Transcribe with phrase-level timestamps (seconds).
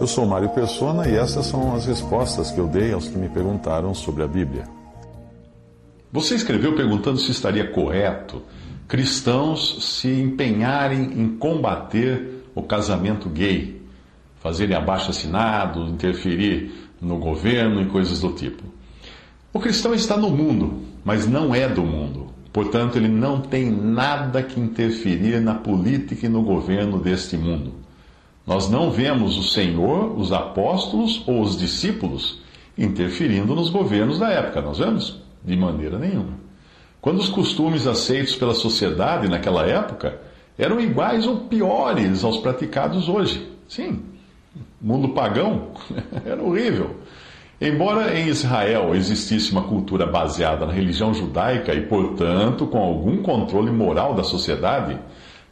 [0.00, 3.28] Eu sou Mário Persona e essas são as respostas que eu dei aos que me
[3.28, 4.64] perguntaram sobre a Bíblia.
[6.12, 8.42] Você escreveu perguntando se estaria correto
[8.90, 13.80] cristãos se empenharem em combater o casamento gay,
[14.40, 18.64] fazerem abaixo assinado, interferir no governo e coisas do tipo.
[19.52, 22.34] O cristão está no mundo, mas não é do mundo.
[22.52, 27.72] Portanto, ele não tem nada que interferir na política e no governo deste mundo.
[28.46, 32.40] Nós não vemos o Senhor, os apóstolos ou os discípulos
[32.76, 35.20] interferindo nos governos da época, nós vemos?
[35.44, 36.38] De maneira nenhuma.
[37.00, 40.20] Quando os costumes aceitos pela sociedade naquela época
[40.58, 43.50] eram iguais ou piores aos praticados hoje.
[43.68, 44.02] Sim,
[44.80, 45.68] mundo pagão
[46.24, 46.96] era horrível.
[47.60, 53.70] Embora em Israel existisse uma cultura baseada na religião judaica e, portanto, com algum controle
[53.70, 54.98] moral da sociedade,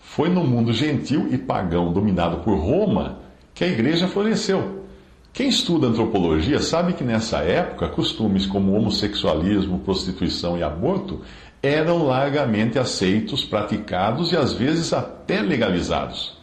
[0.09, 3.19] foi no mundo gentil e pagão dominado por Roma
[3.55, 4.87] que a igreja floresceu.
[5.33, 11.21] Quem estuda antropologia sabe que nessa época costumes como homossexualismo, prostituição e aborto
[11.63, 16.37] eram largamente aceitos, praticados e às vezes até legalizados.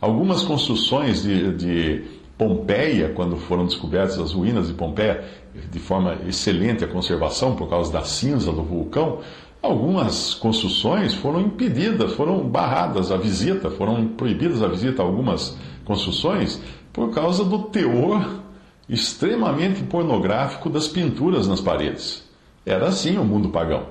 [0.00, 2.04] Algumas construções de, de
[2.38, 5.24] Pompeia, quando foram descobertas as ruínas de Pompeia,
[5.70, 9.18] de forma excelente a conservação por causa da cinza do vulcão,
[9.62, 16.60] Algumas construções foram impedidas, foram barradas a visita, foram proibidas a visita a algumas construções
[16.92, 18.42] por causa do teor
[18.88, 22.28] extremamente pornográfico das pinturas nas paredes.
[22.66, 23.86] Era assim o mundo pagão.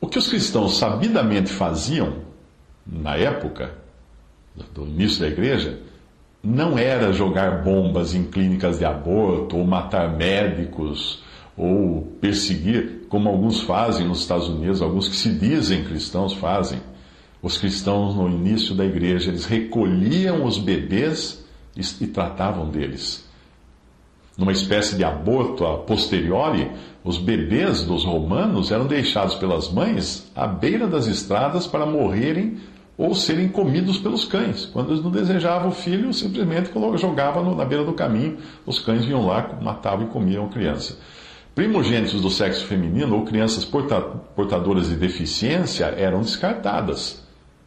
[0.00, 2.14] O que os cristãos sabidamente faziam
[2.86, 3.74] na época
[4.74, 5.80] do início da igreja
[6.42, 11.22] não era jogar bombas em clínicas de aborto ou matar médicos
[11.58, 16.80] ou perseguir, como alguns fazem nos Estados Unidos, alguns que se dizem cristãos fazem.
[17.42, 21.44] Os cristãos, no início da igreja, eles recolhiam os bebês
[21.76, 23.26] e, tratavam deles.
[24.36, 26.70] Numa espécie de aborto a posteriori,
[27.02, 32.58] os bebês dos romanos eram deixados pelas mães à beira das estradas para morrerem
[32.96, 34.66] ou serem comidos pelos cães.
[34.66, 39.26] Quando eles não desejavam o filho, simplesmente jogavam na beira do caminho, os cães vinham
[39.26, 40.98] lá, matavam e comiam a criança.
[41.58, 47.20] Primogênitos do sexo feminino ou crianças portadoras de deficiência eram descartadas.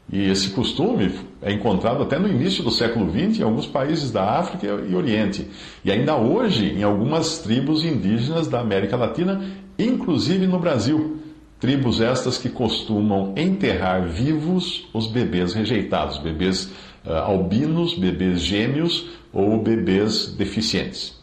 [0.09, 4.39] E esse costume é encontrado até no início do século XX em alguns países da
[4.39, 5.45] África e Oriente.
[5.83, 9.43] E ainda hoje em algumas tribos indígenas da América Latina,
[9.77, 11.17] inclusive no Brasil.
[11.59, 16.71] Tribos estas que costumam enterrar vivos os bebês rejeitados, bebês
[17.05, 21.20] uh, albinos, bebês gêmeos ou bebês deficientes.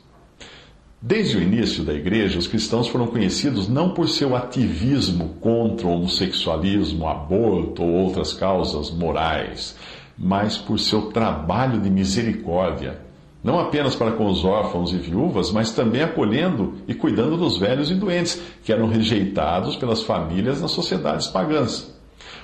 [1.00, 5.92] Desde o início da igreja, os cristãos foram conhecidos não por seu ativismo contra o
[5.92, 9.76] homossexualismo, aborto ou outras causas morais,
[10.18, 12.98] mas por seu trabalho de misericórdia,
[13.44, 17.92] não apenas para com os órfãos e viúvas, mas também acolhendo e cuidando dos velhos
[17.92, 21.96] e doentes, que eram rejeitados pelas famílias nas sociedades pagãs.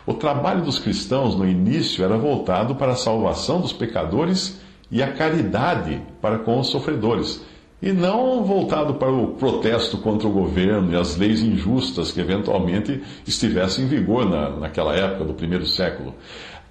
[0.07, 4.61] O trabalho dos cristãos no início era voltado para a salvação dos pecadores
[4.93, 7.43] e a caridade para com os sofredores
[7.83, 13.03] e não voltado para o protesto contra o governo e as leis injustas que eventualmente
[13.27, 16.15] estivessem em vigor na, naquela época do primeiro século.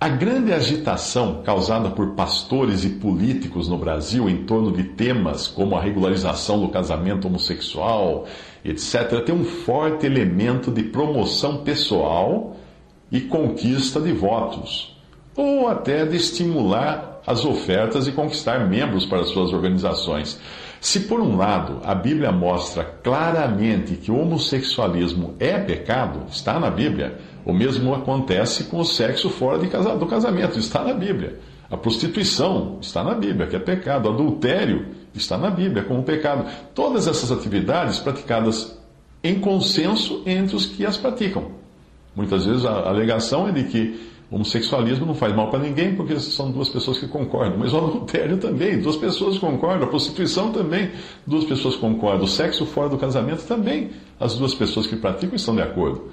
[0.03, 5.78] A grande agitação causada por pastores e políticos no Brasil em torno de temas como
[5.78, 8.25] a regularização do casamento homossexual,
[8.66, 12.58] etc., tem um forte elemento de promoção pessoal
[13.09, 14.97] e conquista de votos,
[15.38, 20.38] ou até de estimular as ofertas e conquistar membros para suas organizações.
[20.83, 26.69] Se, por um lado, a Bíblia mostra claramente que o homossexualismo é pecado, está na
[26.69, 31.39] Bíblia, o mesmo acontece com o sexo fora do casamento, está na Bíblia.
[31.71, 34.09] A prostituição está na Bíblia, que é pecado.
[34.09, 36.51] Adultério está na Bíblia como pecado.
[36.75, 38.77] Todas essas atividades praticadas
[39.24, 41.62] em consenso entre os que as praticam.
[42.15, 46.51] Muitas vezes a alegação é de que homossexualismo não faz mal para ninguém porque são
[46.51, 47.57] duas pessoas que concordam.
[47.57, 49.88] Mas o adultério também, duas pessoas concordam.
[49.88, 50.92] A prostituição também,
[51.25, 52.24] duas pessoas concordam.
[52.24, 56.10] O sexo fora do casamento também, as duas pessoas que praticam estão de acordo.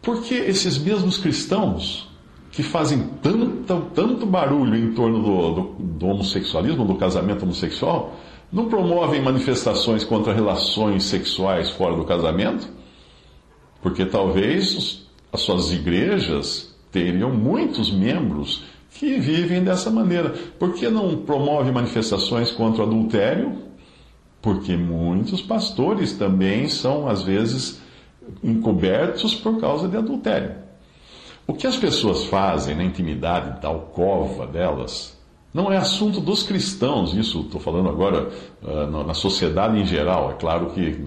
[0.00, 2.10] Porque esses mesmos cristãos
[2.50, 8.16] que fazem tanto, tanto barulho em torno do, do, do homossexualismo, do casamento homossexual,
[8.52, 12.68] não promovem manifestações contra relações sexuais fora do casamento?
[13.82, 15.02] Porque talvez
[15.32, 18.64] as suas igrejas teriam muitos membros
[18.94, 20.30] que vivem dessa maneira.
[20.58, 23.58] Por que não promove manifestações contra o adultério?
[24.40, 27.80] Porque muitos pastores também são, às vezes,
[28.42, 30.54] encobertos por causa de adultério.
[31.46, 35.18] O que as pessoas fazem na intimidade da alcova delas
[35.52, 38.30] não é assunto dos cristãos, isso estou falando agora
[38.62, 40.30] uh, na sociedade em geral.
[40.30, 40.98] É claro que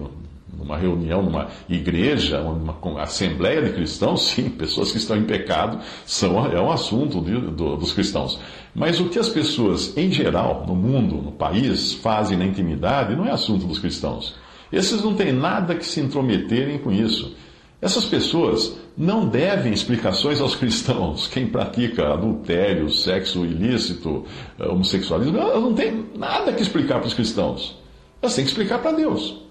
[0.58, 6.46] numa reunião, numa igreja, uma assembleia de cristãos, sim, pessoas que estão em pecado são,
[6.46, 8.38] é um assunto de, do, dos cristãos.
[8.74, 13.26] Mas o que as pessoas, em geral, no mundo, no país, fazem na intimidade não
[13.26, 14.34] é assunto dos cristãos.
[14.72, 17.34] Esses não têm nada que se intrometerem com isso.
[17.80, 21.26] Essas pessoas não devem explicações aos cristãos.
[21.28, 24.24] Quem pratica adultério, sexo ilícito,
[24.58, 27.78] homossexualismo, não têm nada que explicar para os cristãos.
[28.20, 29.45] Elas têm que explicar para Deus.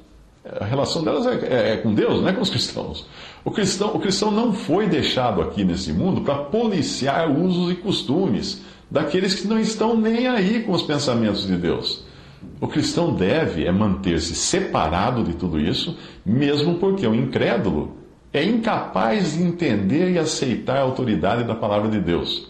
[0.59, 3.07] A relação delas é, é, é, com Deus, não é com os cristãos.
[3.43, 8.61] O cristão, o cristão não foi deixado aqui nesse mundo para policiar usos e costumes
[8.89, 12.05] daqueles que não estão nem aí com os pensamentos de Deus.
[12.61, 17.97] O cristão deve é manter-se separado de tudo isso, mesmo porque o incrédulo
[18.31, 22.47] é incapaz de entender e aceitar a autoridade da palavra de Deus.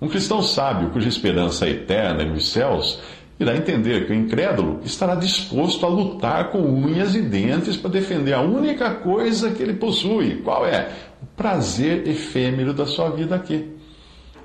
[0.00, 3.00] Um cristão sábio, cuja esperança é eterna nos céus,
[3.38, 8.32] irá entender que o incrédulo estará disposto a lutar com unhas e dentes para defender
[8.32, 10.42] a única coisa que ele possui.
[10.42, 10.90] Qual é?
[11.22, 13.76] O prazer efêmero da sua vida aqui.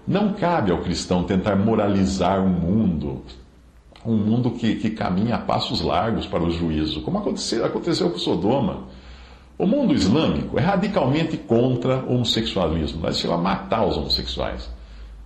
[0.08, 3.24] Não cabe ao cristão tentar moralizar o mundo,
[4.06, 8.18] um mundo que, que caminha a passos largos para o juízo, como aconteceu, aconteceu com
[8.18, 8.84] Sodoma.
[9.58, 14.70] O mundo islâmico é radicalmente contra o homossexualismo, mas chega a matar os homossexuais.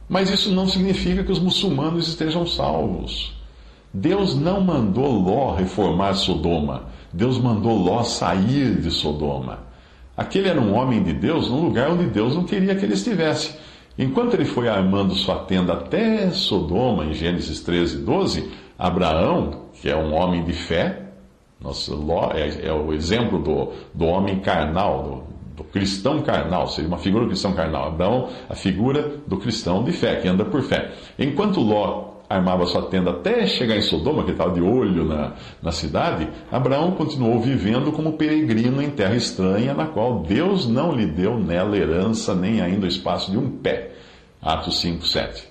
[0.07, 3.36] Mas isso não significa que os muçulmanos estejam salvos.
[3.99, 6.83] Deus não mandou Ló reformar Sodoma.
[7.11, 9.59] Deus mandou Ló sair de Sodoma.
[10.15, 13.57] Aquele era um homem de Deus num lugar onde Deus não queria que ele estivesse.
[13.97, 19.97] Enquanto ele foi armando sua tenda até Sodoma, em Gênesis 13, 12, Abraão, que é
[19.97, 21.07] um homem de fé,
[21.59, 26.87] nossa, Ló é, é o exemplo do, do homem carnal, do, do, cristão carnal, seria
[26.87, 27.87] uma figura do cristão carnal.
[27.87, 30.91] Abraão, a figura do cristão de fé, que anda por fé.
[31.17, 35.71] Enquanto Ló armava sua tenda até chegar em Sodoma, que estava de olho na, na
[35.71, 41.39] cidade, Abraão continuou vivendo como peregrino em terra estranha, na qual Deus não lhe deu
[41.39, 43.91] nela herança, nem ainda o espaço de um pé.
[44.41, 45.47] Atos 5, 7.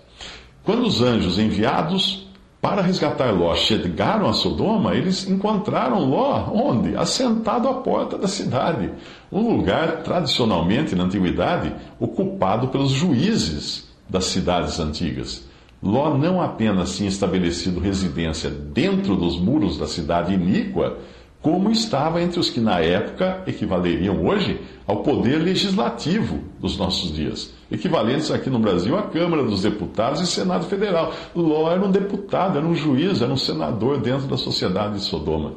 [0.64, 2.26] Quando os anjos enviados
[2.60, 6.96] para resgatar Ló chegaram a Sodoma, eles encontraram Ló onde?
[6.96, 8.90] Assentado à porta da cidade.
[9.30, 15.45] Um lugar tradicionalmente na antiguidade ocupado pelos juízes das cidades antigas.
[15.82, 20.98] Ló não apenas tinha estabelecido residência dentro dos muros da cidade iníqua,
[21.46, 27.54] como estava entre os que na época equivaleriam hoje ao poder legislativo dos nossos dias,
[27.70, 31.12] equivalentes aqui no Brasil à Câmara dos Deputados e Senado Federal.
[31.36, 35.52] Ló era um deputado, era um juiz, era um senador dentro da sociedade de Sodoma.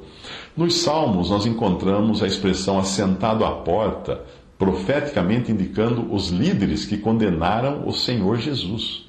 [0.56, 4.22] Nos Salmos nós encontramos a expressão assentado à porta,
[4.60, 9.09] profeticamente indicando os líderes que condenaram o Senhor Jesus.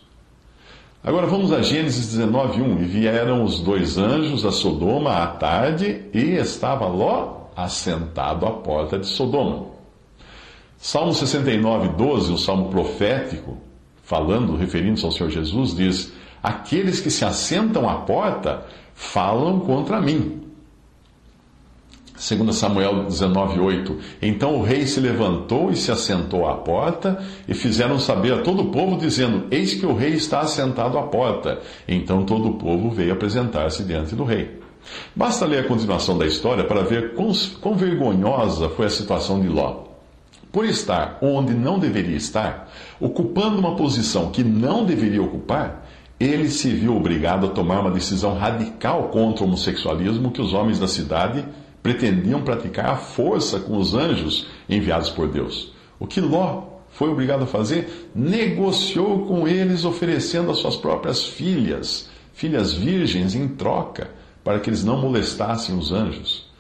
[1.02, 2.82] Agora vamos a Gênesis 19, 1.
[2.82, 8.98] E vieram os dois anjos a Sodoma à tarde, e estava Ló assentado à porta
[8.98, 9.66] de Sodoma.
[10.76, 13.56] Salmo 69, 12, o salmo profético,
[14.02, 20.49] falando, referindo-se ao Senhor Jesus, diz: Aqueles que se assentam à porta falam contra mim.
[22.20, 23.96] Segundo Samuel 19:8.
[24.20, 28.60] Então o rei se levantou e se assentou à porta, e fizeram saber a todo
[28.60, 31.60] o povo dizendo: Eis que o rei está assentado à porta.
[31.88, 34.60] Então todo o povo veio apresentar-se diante do rei.
[35.16, 39.48] Basta ler a continuação da história para ver quão, quão vergonhosa foi a situação de
[39.48, 39.84] Ló.
[40.52, 45.86] Por estar onde não deveria estar, ocupando uma posição que não deveria ocupar,
[46.18, 50.78] ele se viu obrigado a tomar uma decisão radical contra o homossexualismo que os homens
[50.78, 51.46] da cidade
[51.82, 55.72] pretendiam praticar a força com os anjos enviados por Deus.
[55.98, 58.10] O que Ló foi obrigado a fazer?
[58.14, 64.10] Negociou com eles, oferecendo as suas próprias filhas, filhas virgens, em troca,
[64.42, 66.50] para que eles não molestassem os anjos.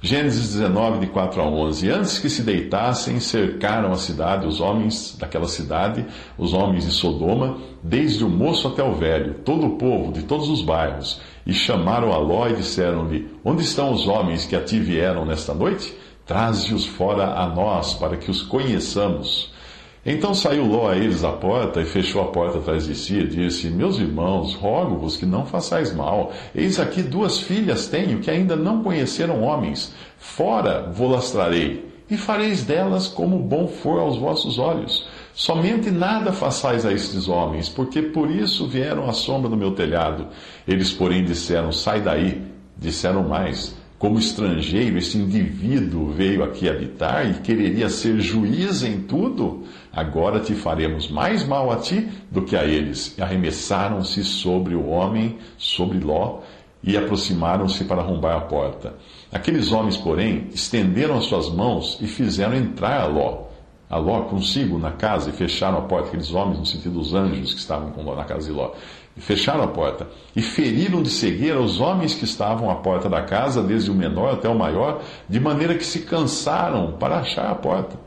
[0.00, 1.90] Gênesis 19, de 4 a 11.
[1.90, 6.06] Antes que se deitassem, cercaram a cidade, os homens daquela cidade,
[6.38, 10.48] os homens de Sodoma, desde o moço até o velho, todo o povo de todos
[10.48, 14.78] os bairros, e chamaram a Ló e disseram-lhe: Onde estão os homens que a ti
[14.78, 15.96] vieram nesta noite?
[16.26, 19.50] Traze-os fora a nós, para que os conheçamos.
[20.04, 23.26] Então saiu Ló a eles à porta e fechou a porta atrás de si e
[23.26, 26.32] disse: Meus irmãos, rogo-vos que não façais mal.
[26.54, 29.94] Eis aqui duas filhas tenho que ainda não conheceram homens.
[30.18, 35.08] Fora vou lastrarei e fareis delas como bom for aos vossos olhos.
[35.38, 40.26] Somente nada façais a estes homens, porque por isso vieram à sombra do meu telhado.
[40.66, 42.42] Eles, porém, disseram: Sai daí.
[42.76, 49.64] Disseram mais como estrangeiro, esse indivíduo veio aqui habitar e quereria ser juiz em tudo,
[49.92, 53.16] agora te faremos mais mal a ti do que a eles.
[53.20, 56.40] Arremessaram-se sobre o homem, sobre Ló,
[56.82, 58.94] e aproximaram-se para arrombar a porta.
[59.32, 63.47] Aqueles homens, porém, estenderam as suas mãos e fizeram entrar a Ló.
[63.88, 66.08] A Ló consigo na casa e fecharam a porta.
[66.08, 68.72] Aqueles homens, no sentido dos anjos que estavam com Ló na casa de Ló
[69.18, 73.20] e fecharam a porta, e feriram de cegueira os homens que estavam à porta da
[73.20, 77.54] casa, desde o menor até o maior, de maneira que se cansaram para achar a
[77.56, 77.98] porta.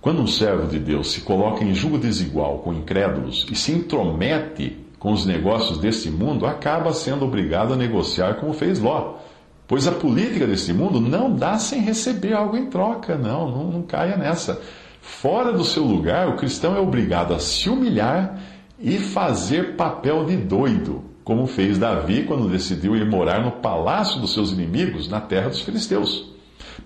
[0.00, 4.78] Quando um servo de Deus se coloca em julgo desigual com incrédulos e se intromete
[4.98, 9.16] com os negócios deste mundo, acaba sendo obrigado a negociar como fez Ló.
[9.66, 13.82] Pois a política deste mundo não dá sem receber algo em troca, não, não, não
[13.82, 14.60] caia nessa.
[15.00, 18.38] Fora do seu lugar, o cristão é obrigado a se humilhar
[18.78, 24.32] e fazer papel de doido, como fez Davi quando decidiu ir morar no palácio dos
[24.32, 26.32] seus inimigos, na terra dos filisteus.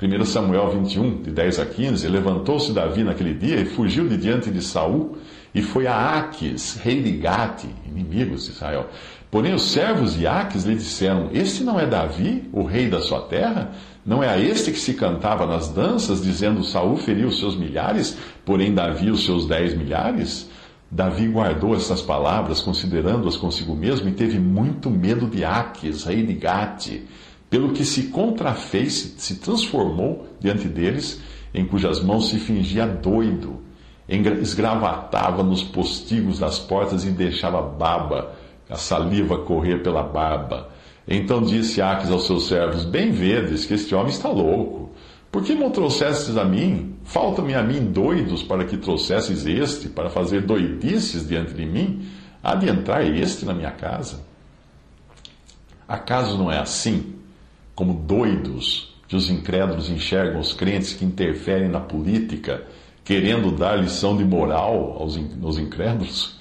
[0.00, 4.50] 1 Samuel 21, de 10 a 15, levantou-se Davi naquele dia e fugiu de diante
[4.50, 5.16] de Saul
[5.56, 8.90] e foi a Aques, rei de Gate, inimigos de Israel.
[9.30, 13.22] Porém, os servos de Aques lhe disseram: Este não é Davi, o rei da sua
[13.22, 13.72] terra?
[14.04, 18.18] Não é a este que se cantava nas danças, dizendo: Saul feriu os seus milhares,
[18.44, 20.46] porém Davi os seus dez milhares?
[20.90, 26.34] Davi guardou essas palavras, considerando-as consigo mesmo, e teve muito medo de Aques, rei de
[26.34, 27.00] Gate,
[27.48, 31.18] pelo que se contrafez, se transformou diante deles,
[31.54, 33.64] em cujas mãos se fingia doido,
[34.08, 38.32] esgravatava nos postigos das portas e deixava baba,
[38.68, 40.68] a saliva correr pela barba.
[41.08, 44.90] Então disse Aques aos seus servos: Bem vedes que este homem está louco.
[45.30, 46.96] Por que não trouxestes a mim?
[47.04, 52.06] Falta-me a mim doidos para que trouxesses este, para fazer doidices diante de mim?
[52.42, 54.24] Há de entrar este na minha casa?
[55.86, 57.14] Acaso não é assim,
[57.74, 62.64] como doidos, que os incrédulos enxergam os crentes que interferem na política,
[63.06, 66.36] querendo dar lição de moral aos, aos incrédulos?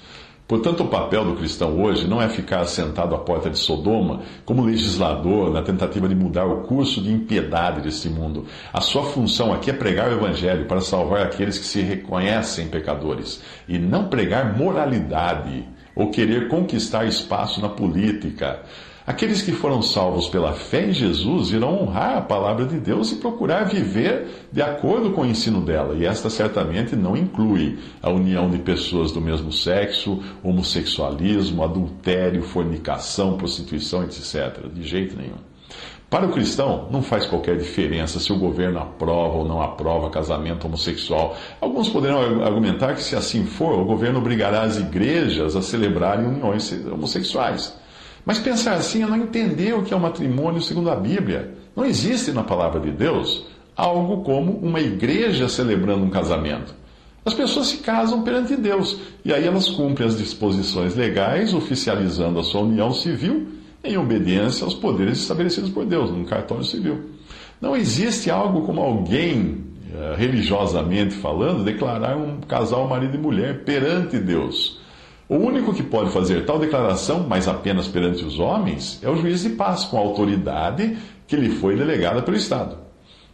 [0.48, 4.64] Portanto, o papel do cristão hoje não é ficar sentado à porta de Sodoma como
[4.64, 8.44] legislador na tentativa de mudar o curso de impiedade deste mundo.
[8.72, 13.42] A sua função aqui é pregar o evangelho para salvar aqueles que se reconhecem pecadores
[13.66, 15.64] e não pregar moralidade
[15.96, 18.60] ou querer conquistar espaço na política.
[19.06, 23.16] Aqueles que foram salvos pela fé em Jesus irão honrar a palavra de Deus e
[23.16, 25.94] procurar viver de acordo com o ensino dela.
[25.94, 33.36] E esta certamente não inclui a união de pessoas do mesmo sexo, homossexualismo, adultério, fornicação,
[33.36, 34.66] prostituição, etc.
[34.74, 35.38] De jeito nenhum.
[36.10, 40.66] Para o cristão, não faz qualquer diferença se o governo aprova ou não aprova casamento
[40.66, 41.36] homossexual.
[41.60, 46.72] Alguns poderão argumentar que, se assim for, o governo obrigará as igrejas a celebrarem uniões
[46.86, 47.85] homossexuais.
[48.26, 51.54] Mas pensar assim é não entender o que é o matrimônio segundo a Bíblia.
[51.76, 56.74] Não existe na palavra de Deus algo como uma igreja celebrando um casamento.
[57.24, 62.42] As pessoas se casam perante Deus e aí elas cumprem as disposições legais, oficializando a
[62.42, 63.46] sua união civil
[63.84, 67.10] em obediência aos poderes estabelecidos por Deus no cartório civil.
[67.60, 69.64] Não existe algo como alguém,
[69.94, 74.75] eh, religiosamente falando, declarar um casal marido e mulher perante Deus.
[75.28, 79.42] O único que pode fazer tal declaração, mas apenas perante os homens, é o juiz
[79.42, 82.78] de paz, com a autoridade que lhe foi delegada pelo Estado.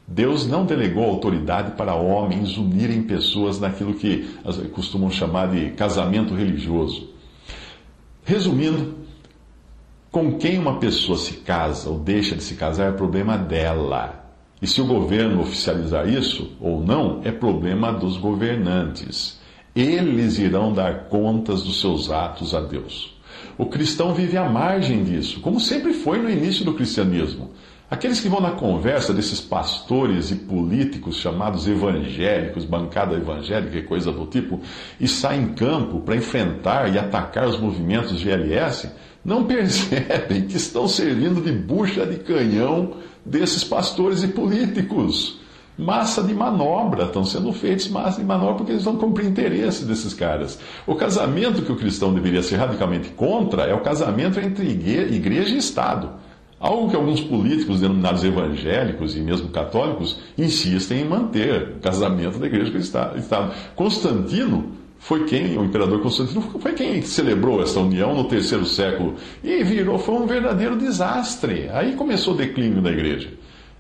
[0.09, 4.27] Deus não delegou autoridade para homens unirem pessoas naquilo que
[4.73, 7.11] costumam chamar de casamento religioso.
[8.25, 8.95] Resumindo,
[10.11, 14.25] com quem uma pessoa se casa ou deixa de se casar é problema dela.
[14.61, 19.42] E se o governo oficializar isso ou não, é problema dos governantes.
[19.75, 23.17] Eles irão dar contas dos seus atos a Deus.
[23.57, 27.51] O cristão vive à margem disso, como sempre foi no início do cristianismo.
[27.91, 34.11] Aqueles que vão na conversa desses pastores e políticos chamados evangélicos, bancada evangélica e coisa
[34.11, 34.61] do tipo,
[34.99, 38.91] e saem em campo para enfrentar e atacar os movimentos de LS,
[39.25, 45.42] não percebem que estão servindo de bucha de canhão desses pastores e políticos
[45.79, 50.13] massa de manobra, estão sendo feitos massa de manobra porque eles vão cumprir interesse desses
[50.15, 50.59] caras.
[50.87, 55.59] O casamento que o cristão deveria ser radicalmente contra é o casamento entre igreja e
[55.59, 56.11] Estado.
[56.61, 62.47] Algo que alguns políticos denominados evangélicos e mesmo católicos insistem em manter o casamento da
[62.47, 63.53] igreja com o Estado.
[63.75, 69.65] Constantino foi quem, o imperador Constantino, foi quem celebrou essa união no terceiro século e
[69.65, 71.69] virou, foi um verdadeiro desastre.
[71.73, 73.31] Aí começou o declínio da igreja.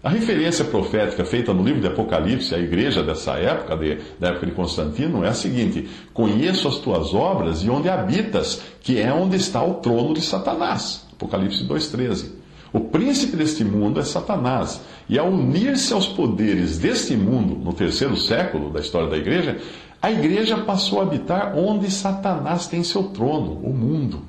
[0.02, 4.46] A referência profética feita no livro de Apocalipse à igreja dessa época, de, da época
[4.46, 9.36] de Constantino, é a seguinte: Conheço as tuas obras e onde habitas, que é onde
[9.36, 11.06] está o trono de Satanás.
[11.12, 12.32] Apocalipse 2,13.
[12.72, 14.80] O príncipe deste mundo é Satanás.
[15.08, 19.60] E ao unir-se aos poderes deste mundo, no terceiro século da história da igreja,
[20.00, 24.22] a igreja passou a habitar onde Satanás tem seu trono, o mundo.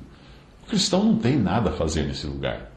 [0.62, 2.73] O cristão não tem nada a fazer nesse lugar.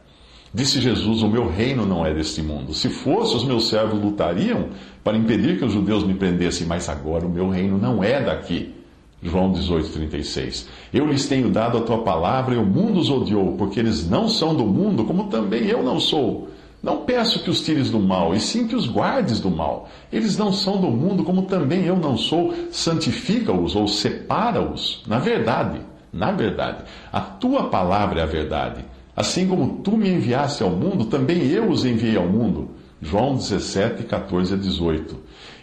[0.53, 2.73] Disse Jesus: O meu reino não é deste mundo.
[2.73, 4.67] Se fosse, os meus servos lutariam
[5.03, 8.73] para impedir que os judeus me prendessem, mas agora o meu reino não é daqui.
[9.21, 10.67] João 18,36.
[10.93, 14.27] Eu lhes tenho dado a tua palavra e o mundo os odiou, porque eles não
[14.29, 16.49] são do mundo, como também eu não sou.
[16.83, 19.89] Não peço que os tires do mal, e sim que os guardes do mal.
[20.13, 22.53] Eles não são do mundo, como também eu não sou.
[22.71, 25.03] Santifica-os ou separa-os.
[25.07, 25.81] Na verdade,
[26.13, 28.85] na verdade, a tua palavra é a verdade.
[29.17, 32.69] Assim como tu me enviaste ao mundo, também eu os enviei ao mundo.
[33.01, 35.17] João 17, 14 a 18.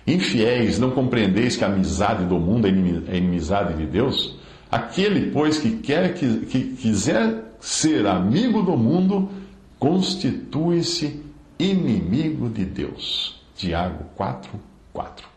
[0.05, 4.37] Infiéis, não compreendeis que a amizade do mundo é, é inimizade de Deus?
[4.69, 9.31] Aquele, pois, que quer que, que quiser ser amigo do mundo,
[9.79, 11.23] constitui-se
[11.57, 13.41] inimigo de Deus.
[13.55, 14.51] Tiago 4,
[14.93, 15.34] 4.